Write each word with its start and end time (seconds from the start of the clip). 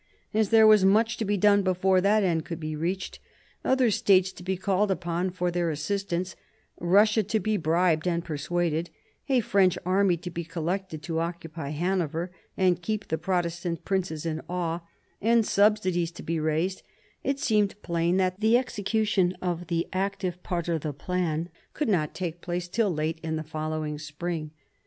As 0.33 0.49
there 0.49 0.65
was 0.65 0.83
much 0.83 1.17
to 1.17 1.25
be 1.25 1.37
done 1.37 1.61
before 1.61 2.01
that 2.01 2.23
end 2.23 2.43
could 2.43 2.59
be 2.59 2.75
reached— 2.75 3.19
other 3.63 3.91
States 3.91 4.31
to 4.33 4.41
be 4.41 4.57
called 4.57 4.89
upon 4.89 5.29
for 5.29 5.51
their 5.51 5.69
assistance, 5.69 6.35
Russia 6.79 7.21
to 7.21 7.39
be 7.39 7.55
bribed 7.55 8.07
or 8.07 8.19
persuaded, 8.19 8.89
a 9.29 9.41
French 9.41 9.77
army 9.85 10.17
to 10.17 10.31
be 10.31 10.43
collected 10.43 11.03
to 11.03 11.19
occupy 11.19 11.69
Hanover 11.69 12.31
and 12.57 12.81
keep 12.81 13.09
the 13.09 13.19
Protestant 13.19 13.85
princes 13.85 14.25
in 14.25 14.41
awe, 14.49 14.79
and 15.21 15.45
subsidies 15.45 16.09
to 16.13 16.23
be 16.23 16.39
raised— 16.39 16.81
it 17.23 17.39
seemed 17.39 17.79
plain 17.83 18.17
that 18.17 18.39
the 18.39 18.57
execution 18.57 19.37
of 19.39 19.67
the 19.67 19.87
active 19.93 20.41
part 20.41 20.67
of 20.67 20.81
the 20.81 20.93
plan 20.93 21.47
could 21.75 21.87
not 21.89 22.15
take 22.15 22.41
place 22.41 22.67
till 22.67 22.91
late 22.91 23.19
in 23.21 23.35
the 23.35 23.43
following 23.43 23.99
spring. 23.99 24.49